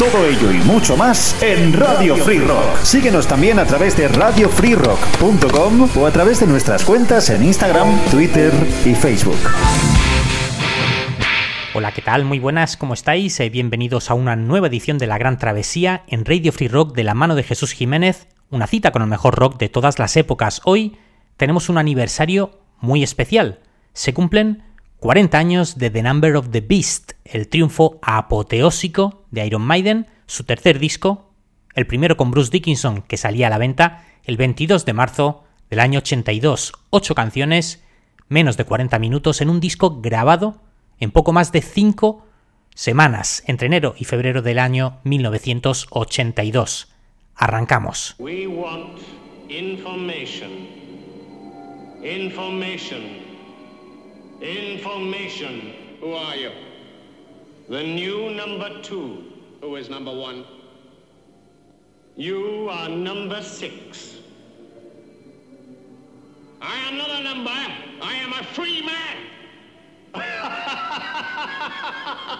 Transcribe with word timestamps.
Todo 0.00 0.24
ello 0.24 0.50
y 0.50 0.56
mucho 0.64 0.96
más 0.96 1.36
en 1.42 1.74
Radio 1.74 2.16
Free 2.16 2.38
Rock. 2.38 2.78
Síguenos 2.84 3.28
también 3.28 3.58
a 3.58 3.66
través 3.66 3.98
de 3.98 4.08
radiofreerock.com 4.08 5.90
o 5.94 6.06
a 6.06 6.10
través 6.10 6.40
de 6.40 6.46
nuestras 6.46 6.86
cuentas 6.86 7.28
en 7.28 7.44
Instagram, 7.44 7.86
Twitter 8.10 8.50
y 8.86 8.94
Facebook. 8.94 9.36
Hola, 11.74 11.92
¿qué 11.92 12.00
tal? 12.00 12.24
Muy 12.24 12.38
buenas, 12.38 12.78
¿cómo 12.78 12.94
estáis? 12.94 13.38
Eh, 13.40 13.50
bienvenidos 13.50 14.10
a 14.10 14.14
una 14.14 14.36
nueva 14.36 14.68
edición 14.68 14.96
de 14.96 15.06
La 15.06 15.18
Gran 15.18 15.36
Travesía 15.36 16.04
en 16.06 16.24
Radio 16.24 16.50
Free 16.52 16.68
Rock 16.68 16.94
de 16.94 17.04
la 17.04 17.12
mano 17.12 17.34
de 17.34 17.42
Jesús 17.42 17.72
Jiménez, 17.72 18.26
una 18.48 18.66
cita 18.66 18.92
con 18.92 19.02
el 19.02 19.08
mejor 19.08 19.34
rock 19.34 19.58
de 19.58 19.68
todas 19.68 19.98
las 19.98 20.16
épocas. 20.16 20.62
Hoy 20.64 20.96
tenemos 21.36 21.68
un 21.68 21.76
aniversario 21.76 22.58
muy 22.80 23.02
especial. 23.02 23.58
Se 23.92 24.14
cumplen 24.14 24.62
40 25.00 25.38
años 25.38 25.78
de 25.78 25.88
The 25.88 26.02
Number 26.02 26.36
of 26.36 26.50
the 26.50 26.60
Beast, 26.60 27.12
el 27.24 27.48
triunfo 27.48 27.98
apoteósico 28.02 29.24
de 29.30 29.46
Iron 29.46 29.62
Maiden, 29.62 30.06
su 30.26 30.44
tercer 30.44 30.78
disco, 30.78 31.32
el 31.74 31.86
primero 31.86 32.18
con 32.18 32.30
Bruce 32.30 32.50
Dickinson 32.50 33.00
que 33.02 33.16
salía 33.16 33.46
a 33.46 33.50
la 33.50 33.56
venta 33.56 34.04
el 34.24 34.36
22 34.36 34.84
de 34.84 34.92
marzo 34.92 35.44
del 35.70 35.80
año 35.80 36.00
82, 36.00 36.74
ocho 36.90 37.14
canciones, 37.14 37.82
menos 38.28 38.58
de 38.58 38.64
40 38.64 38.98
minutos 38.98 39.40
en 39.40 39.48
un 39.48 39.58
disco 39.58 40.02
grabado 40.02 40.60
en 40.98 41.10
poco 41.12 41.32
más 41.32 41.50
de 41.50 41.62
5 41.62 42.26
semanas, 42.74 43.42
entre 43.46 43.68
enero 43.68 43.94
y 43.98 44.04
febrero 44.04 44.42
del 44.42 44.58
año 44.58 45.00
1982. 45.04 46.92
Arrancamos. 47.36 48.16
Information. 54.40 55.74
Who 56.00 56.12
are 56.12 56.34
you? 56.36 56.50
The 57.68 57.82
new 57.82 58.30
number 58.30 58.80
two. 58.82 59.24
Who 59.60 59.76
is 59.76 59.90
number 59.90 60.12
one? 60.14 60.44
You 62.16 62.68
are 62.70 62.88
number 62.88 63.42
six. 63.42 64.16
I 66.62 66.76
am 66.88 66.96
not 66.98 67.10
a 67.10 67.22
number. 67.22 67.50
I 67.50 68.14
am 68.14 68.32
a 68.32 68.42
free 68.44 68.82
man. 68.82 69.16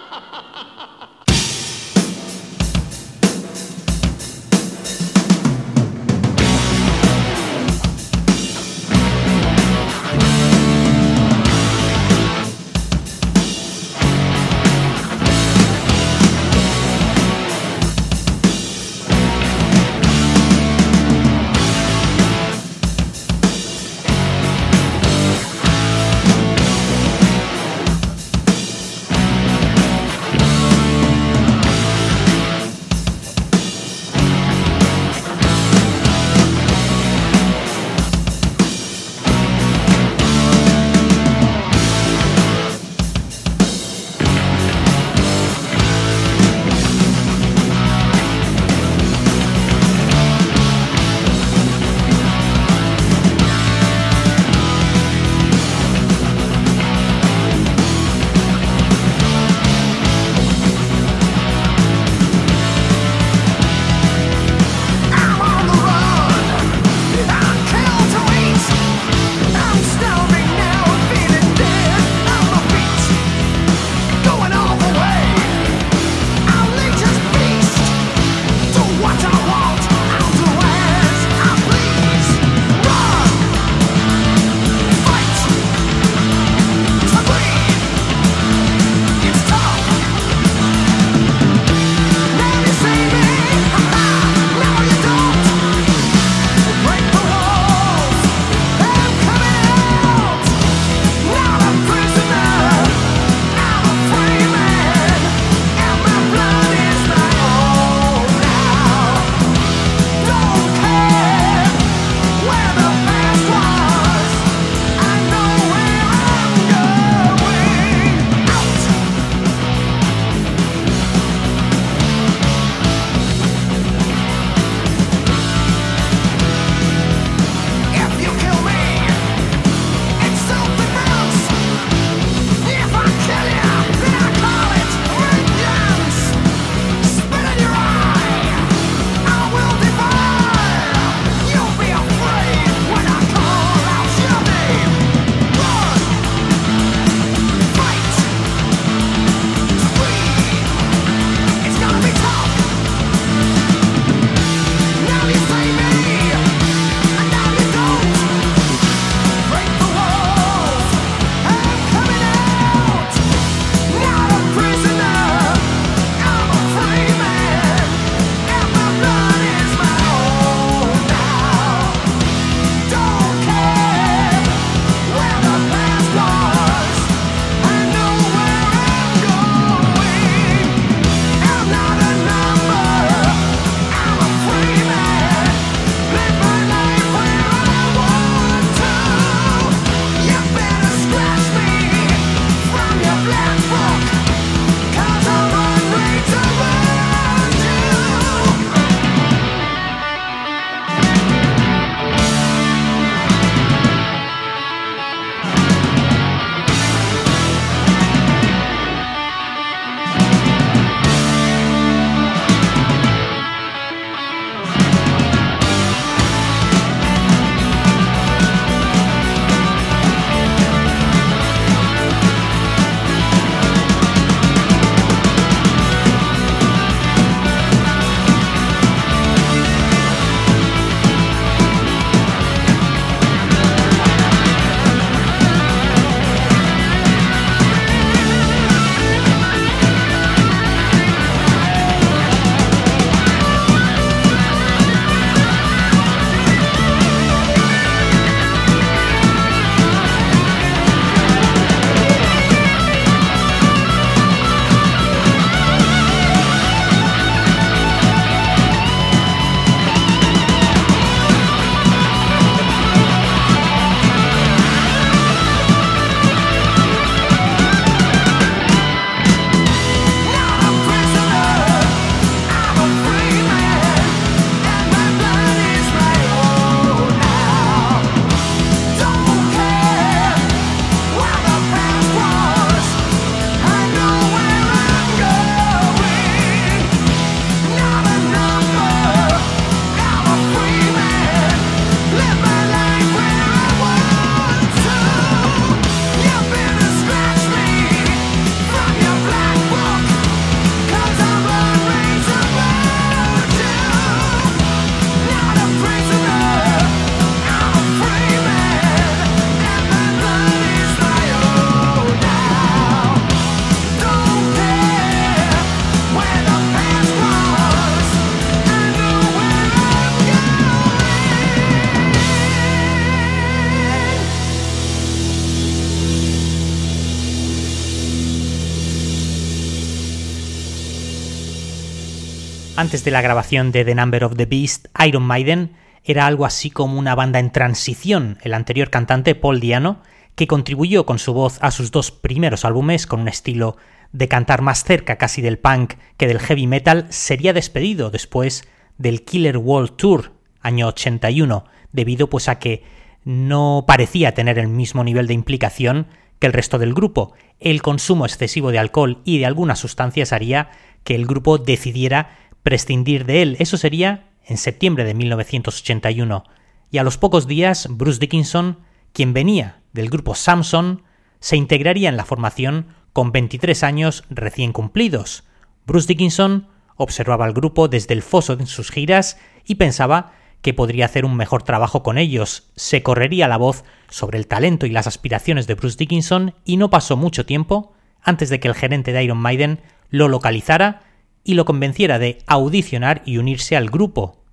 Antes 332.81 333.03
de 333.03 333.11
la 333.11 333.21
grabación 333.21 333.71
de 333.71 333.85
The 333.85 333.93
Number 333.93 334.23
of 334.23 334.35
the 334.37 334.47
Beast, 334.47 334.87
Iron 335.05 335.21
Maiden 335.21 335.73
era 336.03 336.25
algo 336.25 336.47
así 336.47 336.71
como 336.71 336.97
una 336.97 337.13
banda 337.13 337.37
en 337.37 337.51
transición. 337.51 338.39
El 338.41 338.55
anterior 338.55 338.89
cantante, 338.89 339.35
Paul 339.35 339.59
Diano, 339.59 340.01
que 340.33 340.47
contribuyó 340.47 341.05
con 341.05 341.19
su 341.19 341.31
voz 341.31 341.59
a 341.61 341.69
sus 341.69 341.91
dos 341.91 342.09
primeros 342.09 342.65
álbumes 342.65 343.05
con 343.05 343.19
un 343.19 343.27
estilo 343.27 343.77
de 344.13 344.27
cantar 344.27 344.63
más 344.63 344.83
cerca 344.83 345.19
casi 345.19 345.43
del 345.43 345.59
punk 345.59 345.93
que 346.17 346.25
del 346.25 346.39
heavy 346.39 346.65
metal, 346.65 347.05
sería 347.09 347.53
despedido 347.53 348.09
después 348.09 348.67
del 348.97 349.25
Killer 349.25 349.57
World 349.57 349.95
Tour 349.95 350.31
año 350.61 350.87
81, 350.87 351.65
debido 351.91 352.31
pues 352.31 352.49
a 352.49 352.57
que 352.57 352.83
no 353.23 353.85
parecía 353.87 354.33
tener 354.33 354.57
el 354.57 354.69
mismo 354.69 355.03
nivel 355.03 355.27
de 355.27 355.35
implicación 355.35 356.07
que 356.39 356.47
el 356.47 356.53
resto 356.53 356.79
del 356.79 356.95
grupo. 356.95 357.35
El 357.59 357.83
consumo 357.83 358.25
excesivo 358.25 358.71
de 358.71 358.79
alcohol 358.79 359.21
y 359.23 359.37
de 359.37 359.45
algunas 359.45 359.77
sustancias 359.77 360.33
haría 360.33 360.71
que 361.03 361.13
el 361.13 361.27
grupo 361.27 361.59
decidiera 361.59 362.40
prescindir 362.63 363.25
de 363.25 363.41
él. 363.41 363.55
Eso 363.59 363.77
sería 363.77 364.29
en 364.45 364.57
septiembre 364.57 365.03
de 365.03 365.13
1981. 365.13 366.43
Y 366.91 366.97
a 366.97 367.03
los 367.03 367.17
pocos 367.17 367.47
días, 367.47 367.87
Bruce 367.89 368.19
Dickinson, 368.19 368.79
quien 369.13 369.33
venía 369.33 369.81
del 369.93 370.09
grupo 370.09 370.35
Samson, 370.35 371.03
se 371.39 371.57
integraría 371.57 372.09
en 372.09 372.17
la 372.17 372.25
formación 372.25 372.87
con 373.13 373.31
23 373.31 373.83
años 373.83 374.23
recién 374.29 374.73
cumplidos. 374.73 375.43
Bruce 375.85 376.07
Dickinson 376.07 376.67
observaba 376.95 377.45
al 377.45 377.53
grupo 377.53 377.87
desde 377.87 378.13
el 378.13 378.21
foso 378.21 378.53
en 378.53 378.67
sus 378.67 378.91
giras 378.91 379.37
y 379.65 379.75
pensaba 379.75 380.33
que 380.61 380.73
podría 380.73 381.05
hacer 381.05 381.25
un 381.25 381.35
mejor 381.35 381.63
trabajo 381.63 382.03
con 382.03 382.17
ellos. 382.17 382.69
Se 382.75 383.01
correría 383.01 383.47
la 383.47 383.57
voz 383.57 383.83
sobre 384.09 384.37
el 384.37 384.47
talento 384.47 384.85
y 384.85 384.91
las 384.91 385.07
aspiraciones 385.07 385.67
de 385.67 385.75
Bruce 385.75 385.97
Dickinson 385.97 386.53
y 386.63 386.77
no 386.77 386.89
pasó 386.89 387.17
mucho 387.17 387.45
tiempo 387.45 387.93
antes 388.21 388.49
de 388.49 388.59
que 388.59 388.67
el 388.67 388.75
gerente 388.75 389.11
de 389.11 389.23
Iron 389.23 389.39
Maiden 389.39 389.81
lo 390.09 390.27
localizara 390.27 391.01
y 391.43 391.55
lo 391.55 391.65
convenciera 391.65 392.19
de 392.19 392.39
audicionar 392.47 393.21
y 393.25 393.37
unirse 393.37 393.75
al 393.75 393.89
grupo. 393.89 394.43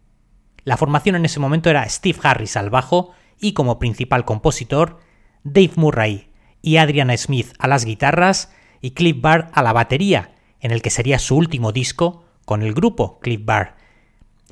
La 0.64 0.76
formación 0.76 1.17
en 1.17 1.25
ese 1.25 1.40
momento 1.40 1.70
era 1.70 1.88
Steve 1.88 2.19
Harris 2.23 2.56
al 2.56 2.70
bajo 2.70 3.12
y 3.40 3.52
como 3.52 3.79
principal 3.79 4.25
compositor, 4.25 5.00
Dave 5.44 5.73
Murray 5.76 6.29
y 6.62 6.76
Adrian 6.76 7.17
Smith 7.17 7.52
a 7.58 7.69
las 7.69 7.85
guitarras 7.85 8.52
y 8.81 8.93
Cliff 8.93 9.20
Barr 9.20 9.50
a 9.52 9.62
la 9.62 9.73
batería, 9.73 10.35
en 10.61 10.70
el 10.70 10.82
que 10.82 10.90
sería 10.90 11.19
su 11.19 11.37
último 11.37 11.73
disco 11.73 12.25
con 12.44 12.62
el 12.62 12.75
grupo 12.75 13.19
Cliff 13.20 13.40
Barr. 13.44 13.76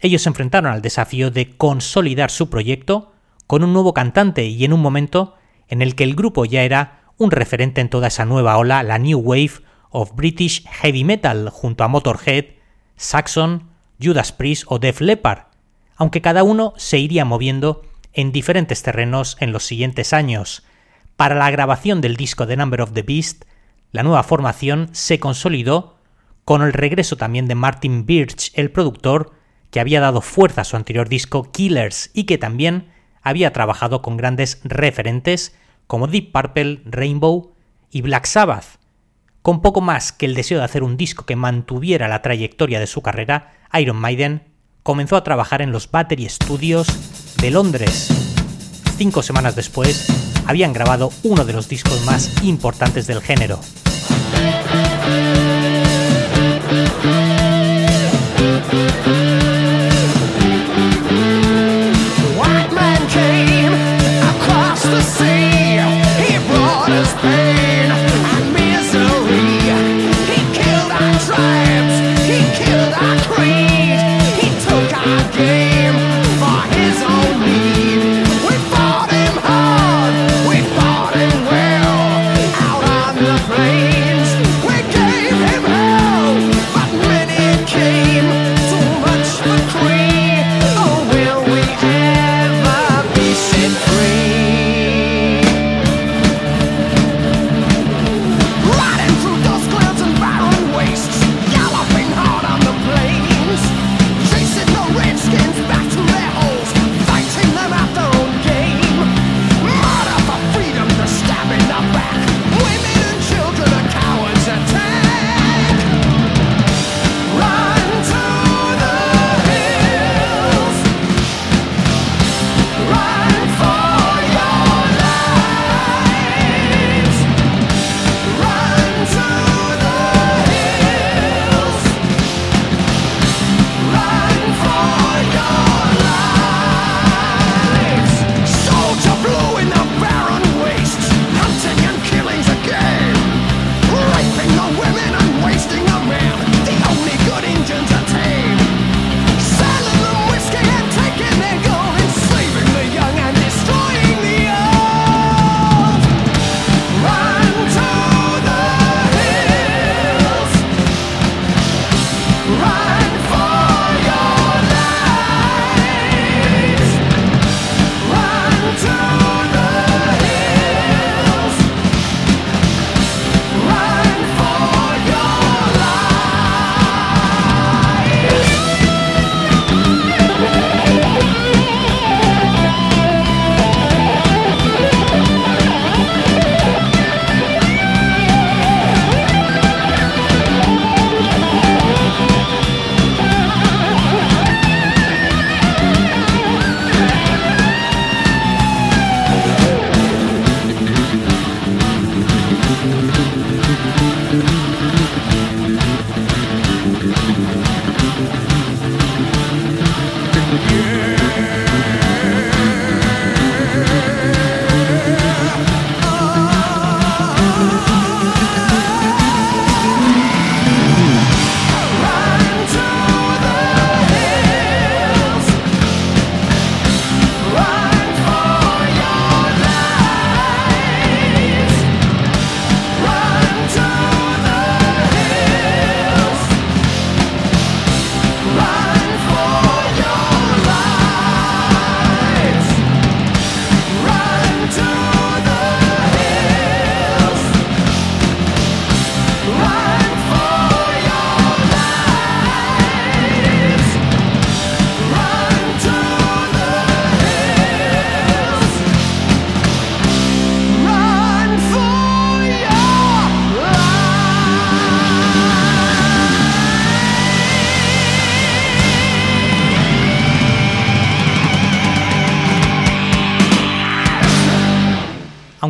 Ellos 0.00 0.22
se 0.22 0.28
enfrentaron 0.28 0.72
al 0.72 0.82
desafío 0.82 1.30
de 1.30 1.56
consolidar 1.56 2.30
su 2.30 2.50
proyecto 2.50 3.12
con 3.46 3.64
un 3.64 3.72
nuevo 3.72 3.94
cantante 3.94 4.44
y 4.44 4.64
en 4.64 4.72
un 4.72 4.80
momento 4.80 5.34
en 5.68 5.82
el 5.82 5.94
que 5.94 6.04
el 6.04 6.14
grupo 6.14 6.44
ya 6.44 6.62
era 6.62 7.02
un 7.16 7.30
referente 7.30 7.80
en 7.80 7.88
toda 7.88 8.08
esa 8.08 8.24
nueva 8.24 8.58
ola, 8.58 8.82
la 8.82 8.98
New 8.98 9.18
Wave 9.18 9.62
of 9.96 10.12
British 10.14 10.62
Heavy 10.66 11.04
Metal, 11.04 11.48
junto 11.48 11.82
a 11.82 11.88
Motorhead, 11.88 12.44
Saxon, 12.96 13.70
Judas 13.98 14.30
Priest 14.30 14.64
o 14.66 14.78
Def 14.78 15.00
Leppard, 15.00 15.46
aunque 15.96 16.20
cada 16.20 16.42
uno 16.42 16.74
se 16.76 16.98
iría 16.98 17.24
moviendo 17.24 17.80
en 18.12 18.30
diferentes 18.30 18.82
terrenos 18.82 19.38
en 19.40 19.52
los 19.52 19.64
siguientes 19.64 20.12
años. 20.12 20.64
Para 21.16 21.34
la 21.34 21.50
grabación 21.50 22.02
del 22.02 22.16
disco 22.16 22.46
The 22.46 22.58
Number 22.58 22.82
of 22.82 22.92
the 22.92 23.04
Beast, 23.04 23.44
la 23.90 24.02
nueva 24.02 24.22
formación 24.22 24.90
se 24.92 25.18
consolidó 25.18 25.96
con 26.44 26.60
el 26.60 26.74
regreso 26.74 27.16
también 27.16 27.48
de 27.48 27.54
Martin 27.54 28.04
Birch, 28.04 28.52
el 28.52 28.70
productor, 28.70 29.32
que 29.70 29.80
había 29.80 30.00
dado 30.00 30.20
fuerza 30.20 30.60
a 30.60 30.64
su 30.64 30.76
anterior 30.76 31.08
disco 31.08 31.50
Killers 31.52 32.10
y 32.12 32.24
que 32.24 32.36
también 32.36 32.92
había 33.22 33.54
trabajado 33.54 34.02
con 34.02 34.18
grandes 34.18 34.60
referentes 34.62 35.56
como 35.86 36.06
Deep 36.06 36.32
Purple, 36.32 36.82
Rainbow 36.84 37.54
y 37.90 38.02
Black 38.02 38.26
Sabbath. 38.26 38.78
Con 39.46 39.62
poco 39.62 39.80
más 39.80 40.10
que 40.10 40.26
el 40.26 40.34
deseo 40.34 40.58
de 40.58 40.64
hacer 40.64 40.82
un 40.82 40.96
disco 40.96 41.24
que 41.24 41.36
mantuviera 41.36 42.08
la 42.08 42.20
trayectoria 42.20 42.80
de 42.80 42.88
su 42.88 43.00
carrera, 43.00 43.52
Iron 43.78 43.96
Maiden 43.96 44.42
comenzó 44.82 45.14
a 45.14 45.22
trabajar 45.22 45.62
en 45.62 45.70
los 45.70 45.88
Battery 45.88 46.28
Studios 46.28 46.88
de 47.40 47.52
Londres. 47.52 48.08
Cinco 48.96 49.22
semanas 49.22 49.54
después, 49.54 50.08
habían 50.48 50.72
grabado 50.72 51.12
uno 51.22 51.44
de 51.44 51.52
los 51.52 51.68
discos 51.68 52.04
más 52.04 52.42
importantes 52.42 53.06
del 53.06 53.22
género. 53.22 53.60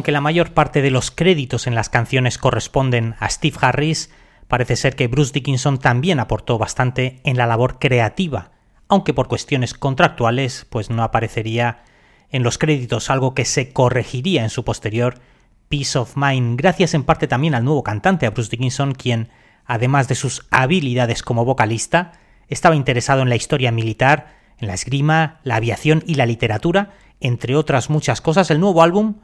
Aunque 0.07 0.13
la 0.13 0.21
mayor 0.21 0.55
parte 0.55 0.83
de 0.83 0.93
los 0.93 1.11
créditos 1.11 1.67
en 1.67 1.75
las 1.75 1.89
canciones 1.89 2.39
corresponden 2.39 3.17
a 3.19 3.29
Steve 3.29 3.57
Harris, 3.61 4.13
parece 4.47 4.77
ser 4.77 4.95
que 4.95 5.09
Bruce 5.09 5.33
Dickinson 5.33 5.79
también 5.79 6.21
aportó 6.21 6.59
bastante 6.59 7.21
en 7.25 7.37
la 7.37 7.49
labor 7.49 7.81
creativa, 7.81 8.53
aunque 8.87 9.13
por 9.13 9.27
cuestiones 9.27 9.75
contractuales 9.75 10.65
pues 10.71 10.91
no 10.91 11.03
aparecería 11.03 11.83
en 12.31 12.45
los 12.45 12.57
créditos, 12.57 13.11
algo 13.11 13.35
que 13.35 13.45
se 13.45 13.73
corregiría 13.73 14.45
en 14.45 14.51
su 14.51 14.65
posterior 14.65 15.19
Peace 15.69 15.99
of 15.99 16.17
Mind, 16.17 16.57
gracias 16.57 16.95
en 16.95 17.03
parte 17.03 17.27
también 17.27 17.57
al 17.57 17.65
nuevo 17.65 17.83
cantante, 17.83 18.27
a 18.27 18.31
Bruce 18.31 18.51
Dickinson, 18.51 18.95
quien, 18.95 19.31
además 19.65 20.07
de 20.07 20.15
sus 20.15 20.47
habilidades 20.53 21.25
como 21.25 21.45
vocalista, 21.45 22.13
estaba 22.47 22.77
interesado 22.77 23.23
en 23.23 23.29
la 23.29 23.35
historia 23.35 23.73
militar, 23.73 24.37
en 24.59 24.69
la 24.69 24.75
esgrima, 24.75 25.41
la 25.43 25.57
aviación 25.57 26.05
y 26.07 26.15
la 26.15 26.27
literatura, 26.27 26.93
entre 27.19 27.57
otras 27.57 27.91
muchas 27.91 28.21
cosas. 28.21 28.53
El 28.53 28.61
nuevo 28.61 28.85
álbum 28.85 29.17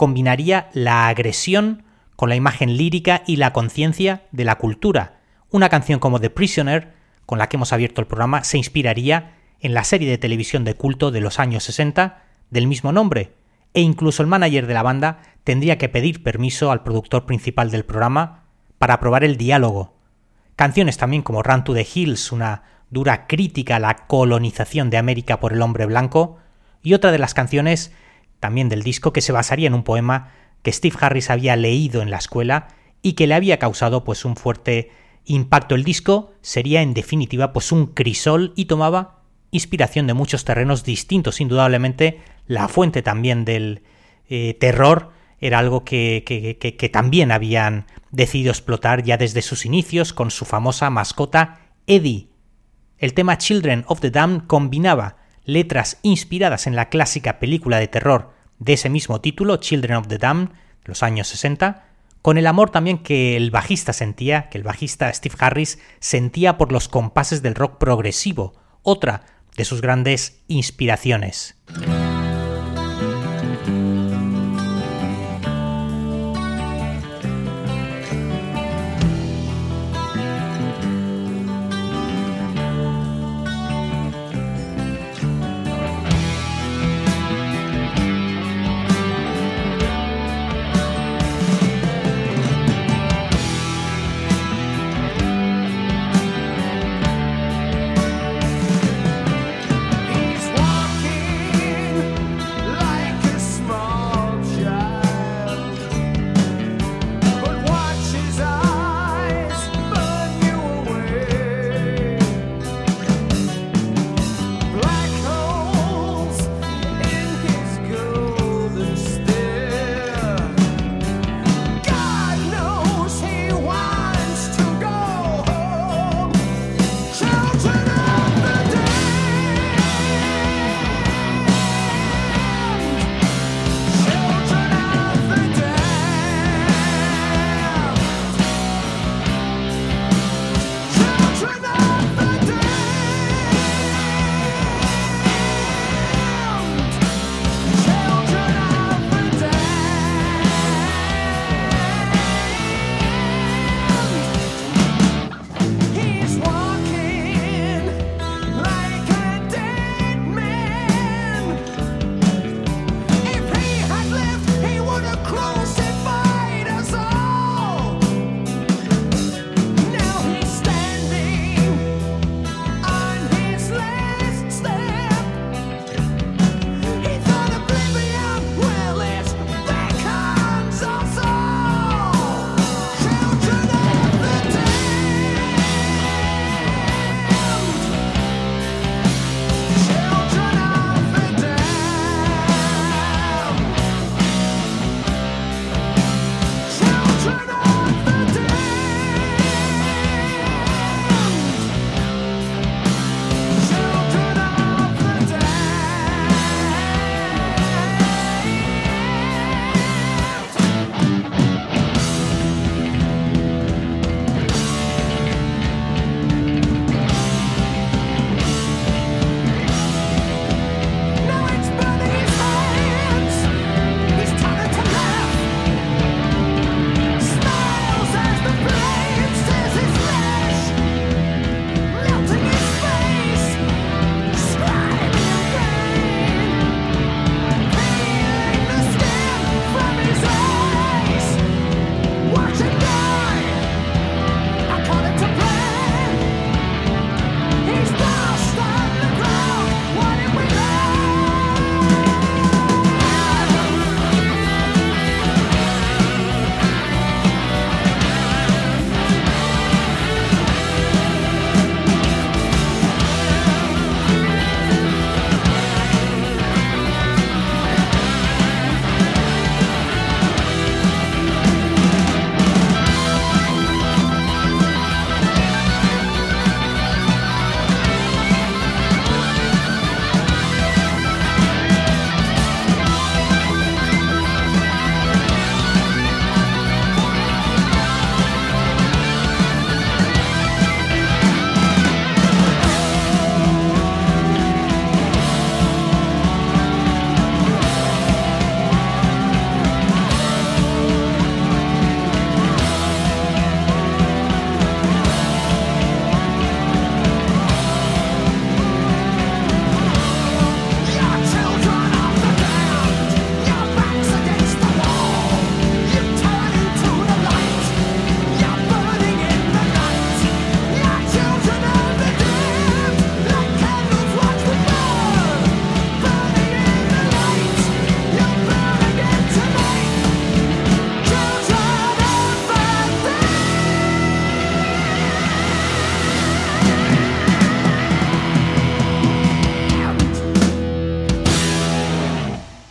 combinaría 0.00 0.70
la 0.72 1.08
agresión 1.08 1.82
con 2.16 2.30
la 2.30 2.34
imagen 2.34 2.78
lírica 2.78 3.22
y 3.26 3.36
la 3.36 3.52
conciencia 3.52 4.22
de 4.32 4.46
la 4.46 4.54
cultura. 4.54 5.20
Una 5.50 5.68
canción 5.68 6.00
como 6.00 6.18
The 6.18 6.30
Prisoner, 6.30 6.94
con 7.26 7.38
la 7.38 7.50
que 7.50 7.58
hemos 7.58 7.74
abierto 7.74 8.00
el 8.00 8.06
programa, 8.06 8.42
se 8.42 8.56
inspiraría 8.56 9.34
en 9.60 9.74
la 9.74 9.84
serie 9.84 10.08
de 10.08 10.16
televisión 10.16 10.64
de 10.64 10.72
culto 10.72 11.10
de 11.10 11.20
los 11.20 11.38
años 11.38 11.64
60 11.64 12.22
del 12.48 12.66
mismo 12.66 12.92
nombre, 12.92 13.34
e 13.74 13.82
incluso 13.82 14.22
el 14.22 14.28
manager 14.30 14.66
de 14.66 14.72
la 14.72 14.82
banda 14.82 15.18
tendría 15.44 15.76
que 15.76 15.90
pedir 15.90 16.22
permiso 16.22 16.70
al 16.70 16.82
productor 16.82 17.26
principal 17.26 17.70
del 17.70 17.84
programa 17.84 18.44
para 18.78 18.94
aprobar 18.94 19.22
el 19.22 19.36
diálogo. 19.36 19.98
Canciones 20.56 20.96
también 20.96 21.20
como 21.20 21.42
Run 21.42 21.62
to 21.62 21.74
the 21.74 21.86
Hills, 21.94 22.32
una 22.32 22.62
dura 22.88 23.26
crítica 23.26 23.76
a 23.76 23.80
la 23.80 24.06
colonización 24.06 24.88
de 24.88 24.96
América 24.96 25.40
por 25.40 25.52
el 25.52 25.60
hombre 25.60 25.84
blanco, 25.84 26.38
y 26.82 26.94
otra 26.94 27.12
de 27.12 27.18
las 27.18 27.34
canciones 27.34 27.92
también 28.40 28.68
del 28.68 28.82
disco 28.82 29.12
que 29.12 29.20
se 29.20 29.32
basaría 29.32 29.68
en 29.68 29.74
un 29.74 29.84
poema 29.84 30.32
que 30.62 30.72
Steve 30.72 30.96
Harris 31.00 31.30
había 31.30 31.56
leído 31.56 32.02
en 32.02 32.10
la 32.10 32.18
escuela 32.18 32.68
y 33.02 33.12
que 33.12 33.26
le 33.26 33.34
había 33.34 33.58
causado 33.58 34.04
pues 34.04 34.24
un 34.24 34.36
fuerte 34.36 34.90
impacto. 35.24 35.74
El 35.74 35.84
disco 35.84 36.32
sería 36.40 36.82
en 36.82 36.94
definitiva 36.94 37.52
pues 37.52 37.72
un 37.72 37.86
crisol 37.86 38.52
y 38.56 38.66
tomaba 38.66 39.20
inspiración 39.50 40.06
de 40.06 40.14
muchos 40.14 40.44
terrenos 40.44 40.84
distintos, 40.84 41.40
indudablemente 41.40 42.20
la 42.46 42.68
fuente 42.68 43.02
también 43.02 43.44
del 43.44 43.82
eh, 44.28 44.54
terror 44.54 45.12
era 45.40 45.58
algo 45.58 45.84
que, 45.84 46.24
que, 46.26 46.88
también 46.90 47.32
habían 47.32 47.86
decidido 48.10 48.50
explotar 48.50 49.02
ya 49.02 49.16
desde 49.16 49.40
sus 49.40 49.64
inicios 49.64 50.12
con 50.12 50.30
su 50.30 50.44
famosa 50.44 50.90
mascota 50.90 51.60
Eddie. 51.86 52.28
El 52.98 53.14
tema 53.14 53.38
Children 53.38 53.84
of 53.88 54.00
the 54.00 54.10
Damned 54.10 54.42
combinaba 54.46 55.16
letras 55.44 55.98
inspiradas 56.02 56.66
en 56.66 56.76
la 56.76 56.88
clásica 56.88 57.38
película 57.38 57.78
de 57.78 57.88
terror 57.88 58.32
de 58.58 58.74
ese 58.74 58.90
mismo 58.90 59.20
título, 59.20 59.56
Children 59.56 59.96
of 59.96 60.08
the 60.08 60.18
Damned, 60.18 60.48
de 60.48 60.54
los 60.86 61.02
años 61.02 61.28
60, 61.28 61.84
con 62.22 62.36
el 62.36 62.46
amor 62.46 62.70
también 62.70 62.98
que 62.98 63.36
el 63.36 63.50
bajista 63.50 63.92
sentía, 63.92 64.48
que 64.50 64.58
el 64.58 64.64
bajista 64.64 65.12
Steve 65.12 65.36
Harris 65.38 65.78
sentía 66.00 66.58
por 66.58 66.70
los 66.70 66.88
compases 66.88 67.42
del 67.42 67.54
rock 67.54 67.78
progresivo, 67.78 68.54
otra 68.82 69.24
de 69.56 69.64
sus 69.64 69.80
grandes 69.80 70.42
inspiraciones. 70.48 71.56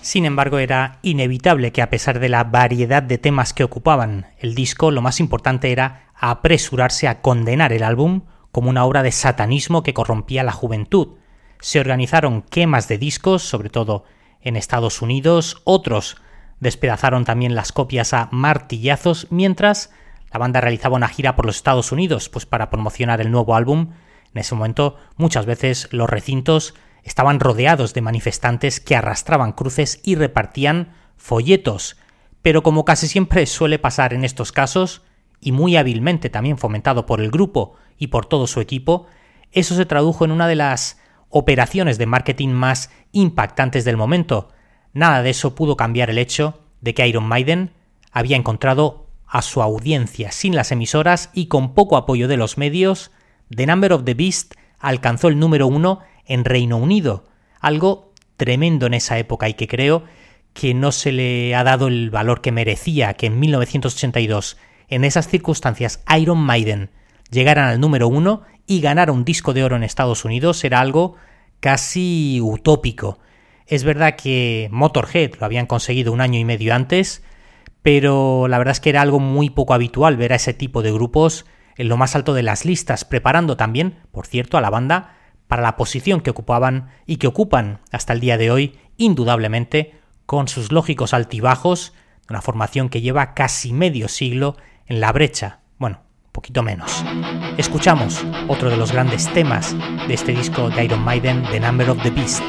Sin 0.10 0.26
embargo, 0.26 0.58
era 0.58 0.98
inevitable 1.04 1.72
que 1.72 1.84
a 1.84 1.92
pesar 1.92 2.18
de 2.20 2.30
la 2.30 2.44
variedad 2.44 3.04
de 3.04 3.20
temas 3.20 3.54
que 3.54 3.64
ocupaban 3.64 4.26
el 4.40 4.56
disco, 4.56 4.90
lo 4.90 5.04
más 5.04 5.20
importante 5.20 5.72
era 5.72 6.10
apresurarse 6.16 7.08
a 7.08 7.22
condenar 7.22 7.74
el 7.74 7.84
álbum 7.84 8.24
como 8.52 8.72
una 8.72 8.86
obra 8.86 9.04
de 9.04 9.12
satanismo 9.12 9.84
que 9.84 9.94
corrompía 9.94 10.44
la 10.44 10.52
juventud. 10.52 11.10
Se 11.60 11.80
organizaron 11.80 12.42
quemas 12.42 12.88
de 12.88 12.98
discos, 12.98 13.44
sobre 13.44 13.70
todo 13.70 14.04
en 14.42 14.56
Estados 14.56 15.04
Unidos, 15.04 15.62
otros 15.64 16.18
despedazaron 16.60 17.24
también 17.24 17.54
las 17.54 17.72
copias 17.72 18.12
a 18.16 18.30
martillazos, 18.32 19.28
mientras 19.30 19.92
la 20.34 20.40
banda 20.40 20.60
realizaba 20.60 20.96
una 20.96 21.10
gira 21.10 21.36
por 21.36 21.46
los 21.46 21.58
Estados 21.58 21.92
Unidos, 21.92 22.30
pues 22.30 22.48
para 22.48 22.72
promocionar 22.72 23.22
el 23.22 23.30
nuevo 23.30 23.54
álbum. 23.56 23.92
En 24.34 24.42
ese 24.42 24.56
momento, 24.56 24.96
muchas 25.18 25.46
veces 25.46 25.88
los 25.92 26.10
recintos 26.10 26.74
estaban 27.04 27.40
rodeados 27.40 27.94
de 27.94 28.02
manifestantes 28.02 28.80
que 28.80 28.96
arrastraban 28.96 29.54
cruces 29.54 30.00
y 30.04 30.16
repartían 30.16 30.94
folletos, 31.18 31.98
pero 32.42 32.64
como 32.64 32.86
casi 32.86 33.08
siempre 33.08 33.46
suele 33.46 33.80
pasar 33.80 34.14
en 34.14 34.24
estos 34.24 34.52
casos, 34.52 35.02
y 35.42 35.52
muy 35.52 35.78
hábilmente 35.78 36.30
también 36.30 36.58
fomentado 36.58 37.06
por 37.06 37.22
el 37.22 37.32
grupo 37.32 37.76
y 37.98 38.08
por 38.08 38.26
todo 38.26 38.48
su 38.48 38.60
equipo, 38.60 39.08
eso 39.52 39.76
se 39.76 39.86
tradujo 39.86 40.26
en 40.26 40.32
una 40.32 40.48
de 40.48 40.56
las 40.56 41.00
operaciones 41.30 41.98
de 41.98 42.06
marketing 42.06 42.50
más 42.50 42.92
impactantes 43.12 43.86
del 43.86 43.98
momento. 43.98 44.50
Nada 44.94 45.22
de 45.22 45.30
eso 45.30 45.56
pudo 45.56 45.78
cambiar 45.78 46.10
el 46.10 46.18
hecho 46.18 46.62
de 46.82 46.94
que 46.94 47.08
Iron 47.08 47.26
Maiden 47.26 47.72
había 48.12 48.38
encontrado 48.38 49.08
a 49.28 49.42
su 49.42 49.62
audiencia 49.62 50.32
sin 50.32 50.56
las 50.56 50.72
emisoras 50.72 51.30
y 51.34 51.48
con 51.48 51.74
poco 51.74 51.98
apoyo 51.98 52.28
de 52.28 52.38
los 52.38 52.58
medios, 52.58 53.12
The 53.56 53.68
Number 53.68 53.94
of 53.94 54.04
the 54.04 54.16
Beast 54.16 54.56
alcanzó 54.80 55.28
el 55.28 55.40
número 55.40 55.68
uno 55.68 56.00
en 56.30 56.46
Reino 56.46 56.78
Unido, 56.78 57.26
algo 57.60 58.14
tremendo 58.38 58.86
en 58.86 58.94
esa 58.94 59.18
época 59.18 59.50
y 59.50 59.56
que 59.56 59.68
creo 59.68 60.06
que 60.54 60.74
no 60.74 60.94
se 60.94 61.12
le 61.12 61.54
ha 61.56 61.64
dado 61.64 61.88
el 61.88 62.10
valor 62.10 62.42
que 62.42 62.54
merecía 62.54 63.14
que 63.16 63.26
en 63.26 63.40
1982, 63.40 64.58
en 64.88 65.04
esas 65.04 65.28
circunstancias, 65.28 66.04
Iron 66.18 66.40
Maiden 66.40 66.92
llegaran 67.30 67.68
al 67.68 67.80
número 67.80 68.08
uno 68.08 68.44
y 68.66 68.82
ganara 68.82 69.12
un 69.12 69.26
disco 69.26 69.54
de 69.54 69.64
oro 69.64 69.76
en 69.76 69.84
Estados 69.84 70.26
Unidos 70.26 70.64
era 70.64 70.80
algo 70.80 71.16
casi 71.60 72.40
utópico. 72.42 73.20
Es 73.68 73.84
verdad 73.84 74.16
que 74.16 74.70
Motorhead 74.72 75.36
lo 75.40 75.46
habían 75.46 75.66
conseguido 75.66 76.12
un 76.12 76.22
año 76.22 76.40
y 76.40 76.46
medio 76.46 76.74
antes, 76.74 77.24
pero 77.82 78.48
la 78.48 78.58
verdad 78.58 78.74
es 78.74 78.80
que 78.80 78.90
era 78.90 79.02
algo 79.02 79.20
muy 79.20 79.50
poco 79.50 79.74
habitual 79.74 80.18
ver 80.18 80.34
a 80.34 80.38
ese 80.38 80.54
tipo 80.54 80.82
de 80.82 80.92
grupos 80.92 81.46
en 81.78 81.88
lo 81.88 81.98
más 81.98 82.16
alto 82.16 82.34
de 82.34 82.44
las 82.44 82.66
listas, 82.66 83.06
preparando 83.06 83.58
también, 83.58 84.00
por 84.12 84.26
cierto, 84.26 84.58
a 84.58 84.62
la 84.62 84.70
banda 84.70 85.19
para 85.50 85.64
la 85.64 85.78
posición 85.78 86.22
que 86.22 86.30
ocupaban 86.30 86.92
y 87.08 87.18
que 87.18 87.26
ocupan 87.26 87.80
hasta 87.92 88.14
el 88.14 88.20
día 88.20 88.38
de 88.38 88.52
hoy, 88.52 88.78
indudablemente, 88.98 89.96
con 90.28 90.48
sus 90.48 90.72
lógicos 90.72 91.16
altibajos, 91.16 91.92
una 92.30 92.44
formación 92.44 92.88
que 92.88 93.02
lleva 93.02 93.34
casi 93.34 93.74
medio 93.74 94.10
siglo 94.10 94.58
en 94.86 95.02
la 95.02 95.12
brecha, 95.12 95.62
bueno, 95.80 96.02
poquito 96.32 96.62
menos. 96.62 97.04
Escuchamos 97.58 98.24
otro 98.48 98.70
de 98.70 98.78
los 98.78 98.92
grandes 98.92 99.28
temas 99.34 99.76
de 100.08 100.14
este 100.14 100.34
disco 100.34 100.70
de 100.70 100.86
Iron 100.86 101.04
Maiden, 101.04 101.44
The 101.50 101.60
Number 101.60 101.90
of 101.90 102.04
the 102.04 102.12
Beast. 102.12 102.44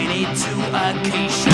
pointed 0.00 0.34
to 0.34 0.50
a 0.74 0.98
acacia. 0.98 1.49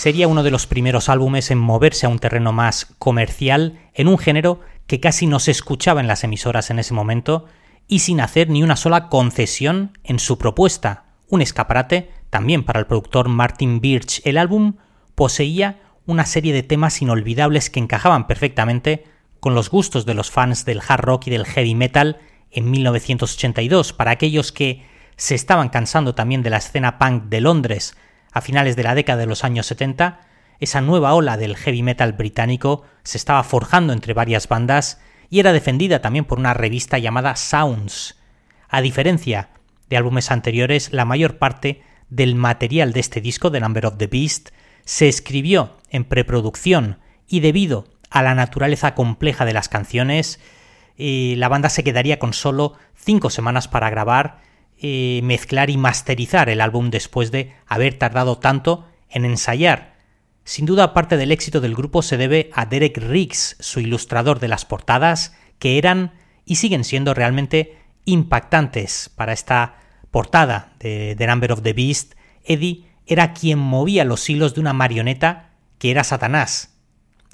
Sería 0.00 0.28
uno 0.28 0.42
de 0.42 0.50
los 0.50 0.66
primeros 0.66 1.10
álbumes 1.10 1.50
en 1.50 1.58
moverse 1.58 2.06
a 2.06 2.08
un 2.08 2.18
terreno 2.18 2.54
más 2.54 2.86
comercial, 2.98 3.78
en 3.92 4.08
un 4.08 4.16
género 4.16 4.60
que 4.86 4.98
casi 4.98 5.26
no 5.26 5.38
se 5.40 5.50
escuchaba 5.50 6.00
en 6.00 6.06
las 6.06 6.24
emisoras 6.24 6.70
en 6.70 6.78
ese 6.78 6.94
momento, 6.94 7.44
y 7.86 7.98
sin 7.98 8.22
hacer 8.22 8.48
ni 8.48 8.62
una 8.62 8.76
sola 8.76 9.10
concesión 9.10 9.98
en 10.02 10.18
su 10.18 10.38
propuesta, 10.38 11.04
un 11.28 11.42
escaparate 11.42 12.10
también 12.30 12.64
para 12.64 12.80
el 12.80 12.86
productor 12.86 13.28
Martin 13.28 13.82
Birch. 13.82 14.22
El 14.24 14.38
álbum 14.38 14.76
poseía 15.14 15.82
una 16.06 16.24
serie 16.24 16.54
de 16.54 16.62
temas 16.62 17.02
inolvidables 17.02 17.68
que 17.68 17.80
encajaban 17.80 18.26
perfectamente 18.26 19.04
con 19.38 19.54
los 19.54 19.68
gustos 19.68 20.06
de 20.06 20.14
los 20.14 20.30
fans 20.30 20.64
del 20.64 20.80
hard 20.80 21.02
rock 21.02 21.26
y 21.26 21.30
del 21.30 21.44
heavy 21.44 21.74
metal 21.74 22.20
en 22.50 22.70
1982. 22.70 23.92
Para 23.92 24.12
aquellos 24.12 24.50
que 24.50 24.82
se 25.16 25.34
estaban 25.34 25.68
cansando 25.68 26.14
también 26.14 26.42
de 26.42 26.48
la 26.48 26.56
escena 26.56 26.98
punk 26.98 27.24
de 27.24 27.42
Londres 27.42 27.98
a 28.32 28.40
finales 28.40 28.76
de 28.76 28.82
la 28.82 28.94
década 28.94 29.18
de 29.18 29.26
los 29.26 29.44
años 29.44 29.66
70, 29.66 30.20
esa 30.60 30.80
nueva 30.80 31.14
ola 31.14 31.36
del 31.36 31.56
heavy 31.56 31.82
metal 31.82 32.12
británico 32.12 32.84
se 33.02 33.18
estaba 33.18 33.42
forjando 33.42 33.92
entre 33.92 34.14
varias 34.14 34.48
bandas 34.48 35.00
y 35.30 35.40
era 35.40 35.52
defendida 35.52 36.00
también 36.00 36.24
por 36.24 36.38
una 36.38 36.54
revista 36.54 36.98
llamada 36.98 37.36
Sounds. 37.36 38.18
A 38.68 38.80
diferencia 38.80 39.50
de 39.88 39.96
álbumes 39.96 40.30
anteriores, 40.30 40.92
la 40.92 41.04
mayor 41.04 41.38
parte 41.38 41.82
del 42.08 42.34
material 42.34 42.92
de 42.92 43.00
este 43.00 43.20
disco, 43.20 43.50
The 43.50 43.60
Number 43.60 43.86
of 43.86 43.96
the 43.96 44.06
Beast, 44.06 44.50
se 44.84 45.08
escribió 45.08 45.78
en 45.88 46.04
preproducción 46.04 46.98
y 47.26 47.40
debido 47.40 47.86
a 48.10 48.22
la 48.22 48.34
naturaleza 48.34 48.94
compleja 48.94 49.44
de 49.44 49.52
las 49.52 49.68
canciones, 49.68 50.40
eh, 50.98 51.34
la 51.38 51.48
banda 51.48 51.70
se 51.70 51.84
quedaría 51.84 52.18
con 52.18 52.32
solo 52.32 52.74
cinco 52.94 53.30
semanas 53.30 53.68
para 53.68 53.88
grabar, 53.88 54.42
eh, 54.82 55.20
mezclar 55.22 55.68
y 55.68 55.76
masterizar 55.76 56.48
el 56.48 56.60
álbum 56.60 56.90
después 56.90 57.30
de 57.30 57.52
haber 57.66 57.98
tardado 57.98 58.38
tanto 58.38 58.86
en 59.10 59.24
ensayar. 59.26 59.96
Sin 60.44 60.64
duda 60.64 60.94
parte 60.94 61.16
del 61.16 61.32
éxito 61.32 61.60
del 61.60 61.74
grupo 61.74 62.00
se 62.02 62.16
debe 62.16 62.50
a 62.54 62.64
Derek 62.64 62.96
Riggs, 62.96 63.56
su 63.60 63.80
ilustrador 63.80 64.40
de 64.40 64.48
las 64.48 64.64
portadas, 64.64 65.36
que 65.58 65.76
eran 65.76 66.14
y 66.46 66.56
siguen 66.56 66.84
siendo 66.84 67.12
realmente 67.12 67.76
impactantes 68.06 69.10
para 69.14 69.32
esta 69.32 69.76
portada 70.10 70.72
de 70.80 71.14
The 71.16 71.26
Number 71.26 71.52
of 71.52 71.62
the 71.62 71.74
Beast. 71.74 72.14
Eddie 72.42 72.86
era 73.06 73.34
quien 73.34 73.58
movía 73.58 74.04
los 74.04 74.28
hilos 74.30 74.54
de 74.54 74.60
una 74.60 74.72
marioneta 74.72 75.50
que 75.78 75.90
era 75.90 76.04
Satanás. 76.04 76.74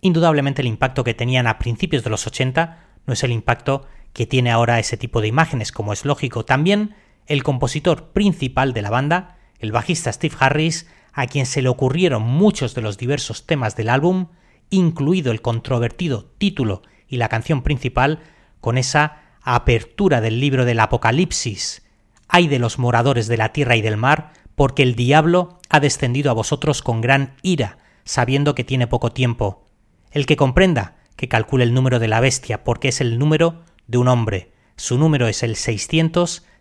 Indudablemente 0.01 0.63
el 0.63 0.69
impacto 0.69 1.05
que 1.05 1.15
tenían 1.15 1.47
a 1.47 1.59
principios 1.59 2.03
de 2.03 2.11
los 2.11 2.27
80 2.27 2.83
no 3.07 3.13
es 3.13 3.23
el 3.23 3.33
impacto 3.33 3.87
que 4.13 4.27
tiene 4.27 4.51
ahora 4.51 4.79
ese 4.79 4.97
tipo 4.97 5.21
de 5.21 5.29
imágenes, 5.29 5.73
como 5.73 5.93
es 5.93 6.05
lógico. 6.05 6.45
También 6.45 6.95
el 7.27 7.43
compositor 7.43 8.09
principal 8.13 8.73
de 8.73 8.83
la 8.83 8.91
banda, 8.91 9.39
el 9.59 9.73
bajista 9.73 10.13
Steve 10.13 10.37
Harris, 10.39 10.87
a 11.13 11.27
quien 11.27 11.47
se 11.47 11.63
le 11.63 11.69
ocurrieron 11.69 12.23
muchos 12.23 12.75
de 12.75 12.83
los 12.83 12.99
diversos 12.99 13.47
temas 13.47 13.75
del 13.77 13.89
álbum, 13.89 14.29
incluido 14.71 15.33
el 15.33 15.43
controvertido 15.43 16.27
título 16.39 16.83
y 17.09 17.17
la 17.17 17.29
canción 17.29 17.63
principal, 17.63 18.21
con 18.61 18.79
esa 18.79 19.23
apertura 19.43 20.21
del 20.21 20.41
libro 20.41 20.65
del 20.65 20.81
Apocalipsis. 20.81 21.83
Hay 22.29 22.49
de 22.49 22.59
los 22.59 22.79
moradores 22.79 23.29
de 23.29 23.37
la 23.37 23.53
tierra 23.53 23.77
y 23.77 23.83
del 23.83 23.97
mar, 23.97 24.33
porque 24.57 24.83
el 24.83 24.95
diablo 24.95 25.61
ha 25.69 25.81
descendido 25.81 26.31
a 26.31 26.35
vosotros 26.35 26.83
con 26.83 27.01
gran 27.01 27.37
ira, 27.43 27.79
sabiendo 28.05 28.55
que 28.55 28.65
tiene 28.65 28.87
poco 28.87 29.13
tiempo. 29.13 29.69
El 30.11 30.27
que 30.27 30.37
comprenda, 30.37 30.97
que 31.17 31.29
calcule 31.29 31.65
el 31.65 31.75
número 31.75 31.99
de 31.99 32.09
la 32.09 32.21
bestia, 32.21 32.65
porque 32.65 32.89
es 32.89 33.01
el 33.01 33.19
número 33.19 33.63
de 33.87 33.99
un 33.99 34.09
hombre. 34.09 34.53
Su 34.77 34.99
número 34.99 35.29
es 35.29 35.43
el 35.43 35.57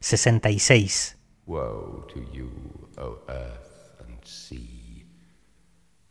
666. 0.05 1.15
Woe 1.47 2.05
to 2.13 2.23
you, 2.31 2.51
O 2.99 3.17
earth 3.27 3.95
and 4.05 4.23
sea, 4.23 5.03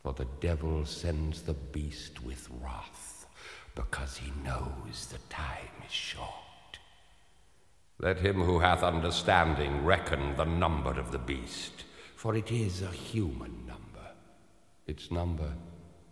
for 0.03 0.11
the 0.11 0.27
devil 0.41 0.85
sends 0.85 1.43
the 1.43 1.53
beast 1.53 2.21
with 2.21 2.49
wrath, 2.61 3.25
because 3.73 4.17
he 4.17 4.33
knows 4.43 5.05
the 5.05 5.17
time 5.29 5.71
is 5.87 5.93
short. 5.93 6.27
Let 7.97 8.19
him 8.19 8.43
who 8.43 8.59
hath 8.59 8.83
understanding 8.83 9.85
reckon 9.85 10.35
the 10.35 10.43
number 10.43 10.99
of 10.99 11.13
the 11.13 11.19
beast, 11.19 11.85
for 12.17 12.35
it 12.35 12.51
is 12.51 12.81
a 12.81 12.91
human 12.91 13.65
number. 13.65 14.11
Its 14.87 15.09
number 15.09 15.53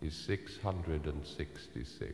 is 0.02 0.15
666. 0.15 2.13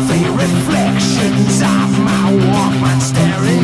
the 0.00 0.28
reflections 0.32 1.62
of 1.62 1.98
my 2.02 2.32
Walkman 2.50 3.00
staring 3.00 3.63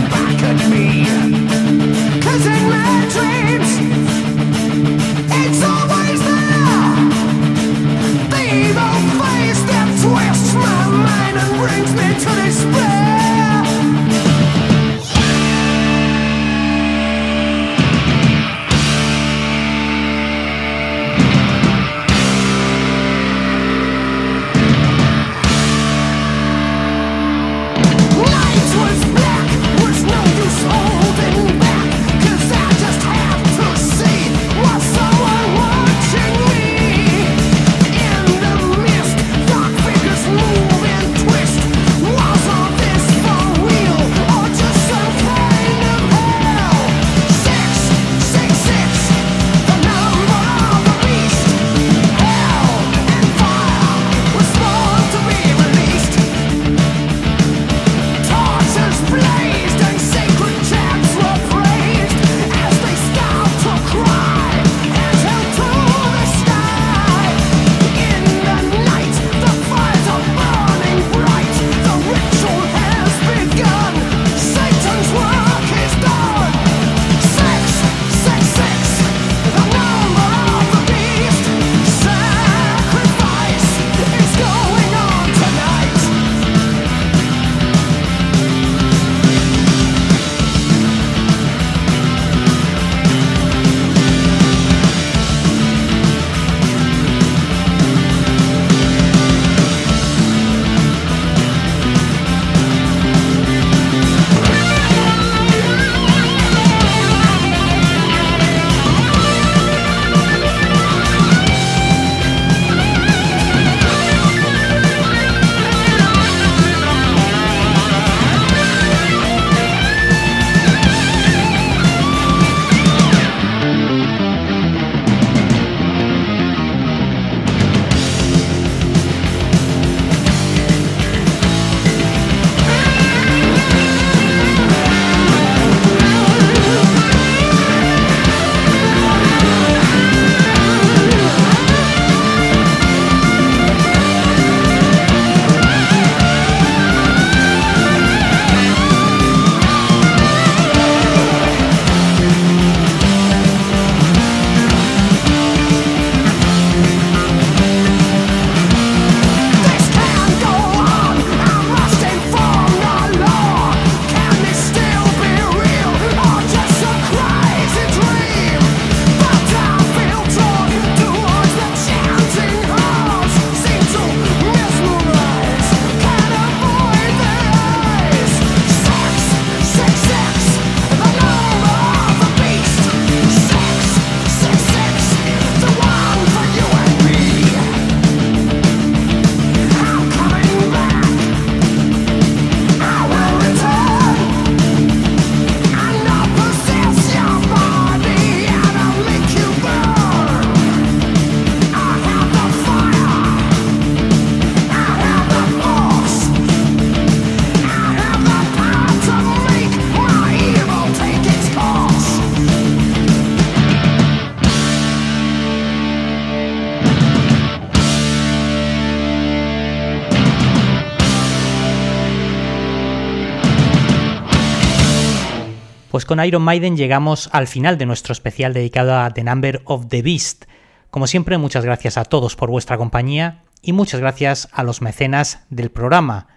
Pues 226.00 226.06
con 226.06 226.24
Iron 226.24 226.40
Maiden 226.40 226.78
llegamos 226.78 227.28
al 227.30 227.46
final 227.46 227.76
de 227.76 227.84
nuestro 227.84 228.12
especial 228.12 228.54
dedicado 228.54 228.98
a 228.98 229.10
The 229.10 229.22
Number 229.22 229.60
of 229.66 229.88
the 229.88 230.00
Beast. 230.00 230.46
Como 230.88 231.06
siempre, 231.06 231.36
muchas 231.36 231.62
gracias 231.62 231.98
a 231.98 232.06
todos 232.06 232.36
por 232.36 232.48
vuestra 232.48 232.78
compañía 232.78 233.42
y 233.60 233.74
muchas 233.74 234.00
gracias 234.00 234.48
a 234.52 234.62
los 234.62 234.80
mecenas 234.80 235.44
del 235.50 235.70
programa. 235.70 236.28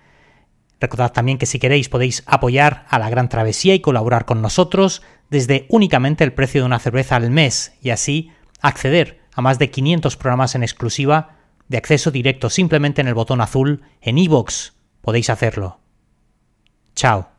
Recordad 0.81 1.13
también 1.13 1.37
que 1.37 1.45
si 1.45 1.59
queréis 1.59 1.87
podéis 1.87 2.23
apoyar 2.25 2.85
a 2.89 2.99
la 2.99 3.09
Gran 3.09 3.29
Travesía 3.29 3.73
y 3.73 3.79
colaborar 3.79 4.25
con 4.25 4.41
nosotros 4.41 5.01
desde 5.29 5.65
únicamente 5.69 6.25
el 6.25 6.33
precio 6.33 6.59
de 6.59 6.65
una 6.65 6.79
cerveza 6.79 7.15
al 7.15 7.29
mes 7.29 7.71
y 7.81 7.91
así 7.91 8.33
acceder 8.59 9.21
a 9.33 9.41
más 9.41 9.59
de 9.59 9.71
500 9.71 10.17
programas 10.17 10.55
en 10.55 10.63
exclusiva 10.63 11.37
de 11.69 11.77
acceso 11.77 12.11
directo 12.11 12.49
simplemente 12.49 12.99
en 12.99 13.07
el 13.07 13.13
botón 13.13 13.39
azul 13.39 13.83
en 14.01 14.17
iVoox. 14.17 14.71
Podéis 14.99 15.29
hacerlo. 15.29 15.79
Chao. 16.95 17.32